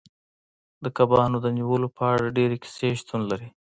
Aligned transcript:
د 0.83 0.85
کبانو 0.97 1.37
د 1.45 1.47
نیولو 1.57 1.87
په 1.97 2.03
اړه 2.13 2.33
ډیرې 2.37 2.57
کیسې 2.63 2.89
شتون 2.99 3.21
لري 3.31 3.47